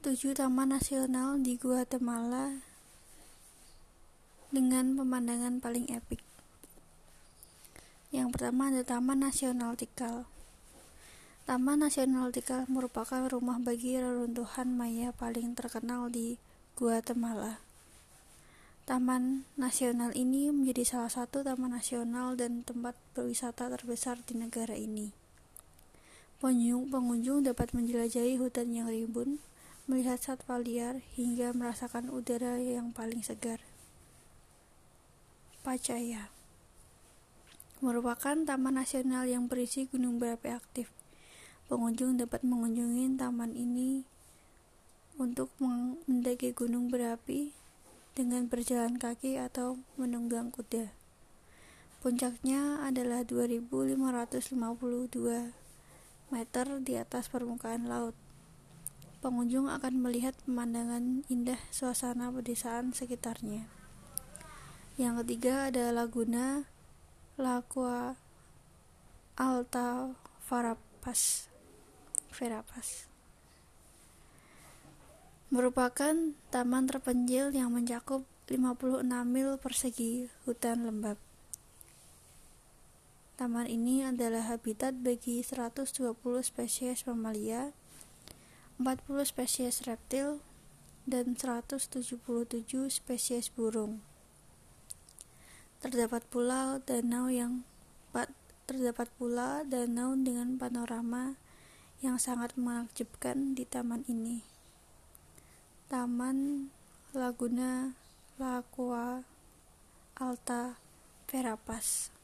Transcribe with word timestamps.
tujuh 0.00 0.32
taman 0.32 0.72
nasional 0.72 1.36
di 1.44 1.60
Guatemala 1.60 2.64
dengan 4.48 4.96
pemandangan 4.96 5.60
paling 5.60 5.92
epik. 5.92 6.24
Yang 8.08 8.32
pertama 8.32 8.72
ada 8.72 8.80
Taman 8.80 9.20
Nasional 9.20 9.76
Tikal. 9.76 10.24
Taman 11.44 11.84
Nasional 11.84 12.32
Tikal 12.32 12.64
merupakan 12.72 13.28
rumah 13.28 13.60
bagi 13.60 14.00
reruntuhan 14.00 14.72
Maya 14.72 15.12
paling 15.12 15.52
terkenal 15.52 16.08
di 16.08 16.40
Guatemala. 16.80 17.60
Taman 18.88 19.44
nasional 19.60 20.16
ini 20.16 20.48
menjadi 20.48 20.96
salah 20.96 21.12
satu 21.12 21.44
taman 21.44 21.76
nasional 21.76 22.40
dan 22.40 22.64
tempat 22.64 22.96
berwisata 23.12 23.68
terbesar 23.68 24.16
di 24.24 24.40
negara 24.40 24.72
ini. 24.72 25.12
Pengunjung, 26.40 26.88
pengunjung 26.88 27.44
dapat 27.44 27.76
menjelajahi 27.76 28.40
hutan 28.40 28.72
yang 28.72 28.88
rimbun, 28.88 29.44
melihat 29.88 30.20
satwa 30.20 30.60
liar, 30.60 31.00
hingga 31.14 31.56
merasakan 31.56 32.12
udara 32.12 32.58
yang 32.58 32.92
paling 32.92 33.24
segar. 33.24 33.62
Pacaya 35.60 36.32
merupakan 37.80 38.36
taman 38.44 38.76
nasional 38.76 39.24
yang 39.24 39.48
berisi 39.48 39.88
gunung 39.88 40.20
berapi 40.20 40.52
aktif. 40.52 40.92
Pengunjung 41.72 42.20
dapat 42.20 42.44
mengunjungi 42.44 43.16
taman 43.16 43.56
ini 43.56 44.04
untuk 45.16 45.48
mendaki 45.56 46.52
gunung 46.52 46.92
berapi 46.92 47.56
dengan 48.12 48.52
berjalan 48.52 49.00
kaki 49.00 49.40
atau 49.40 49.80
menunggang 49.96 50.52
kuda. 50.52 50.92
Puncaknya 52.04 52.84
adalah 52.84 53.24
2552 53.24 55.56
meter 56.28 56.66
di 56.84 57.00
atas 57.00 57.32
permukaan 57.32 57.88
laut. 57.88 58.12
Pengunjung 59.20 59.68
akan 59.68 60.00
melihat 60.00 60.32
pemandangan 60.48 61.28
indah 61.28 61.60
suasana 61.68 62.32
pedesaan 62.32 62.96
sekitarnya. 62.96 63.68
Yang 64.96 65.24
ketiga 65.24 65.68
ada 65.68 65.92
Laguna 65.92 66.64
Lagua 67.36 68.16
Alta 69.36 70.16
Verapas. 70.48 71.52
Verapas 72.32 73.10
merupakan 75.50 76.14
taman 76.54 76.86
terpencil 76.86 77.50
yang 77.50 77.74
mencakup 77.74 78.22
56 78.46 79.02
mil 79.26 79.58
persegi 79.58 80.30
hutan 80.46 80.86
lembab. 80.86 81.18
Taman 83.34 83.66
ini 83.66 84.06
adalah 84.06 84.46
habitat 84.46 84.94
bagi 85.02 85.42
120 85.42 85.90
spesies 86.46 87.02
mamalia, 87.02 87.74
40 88.80 89.28
spesies 89.28 89.84
reptil, 89.84 90.40
dan 91.04 91.36
177 91.36 92.00
spesies 92.88 93.52
burung. 93.52 94.00
Terdapat 95.84 96.24
pula 96.32 96.80
danau 96.80 97.28
yang 97.28 97.60
terdapat 98.64 99.12
pula 99.20 99.68
danau 99.68 100.16
dengan 100.16 100.56
panorama 100.56 101.36
yang 102.00 102.16
sangat 102.16 102.56
menakjubkan 102.56 103.52
di 103.52 103.68
taman 103.68 104.06
ini. 104.08 104.48
Taman 105.92 106.70
Laguna 107.12 107.92
Lagua 108.40 109.26
Alta 110.16 110.80
Verapas 111.28 112.14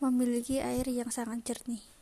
memiliki 0.00 0.64
air 0.64 0.88
yang 0.88 1.12
sangat 1.12 1.44
jernih. 1.44 1.95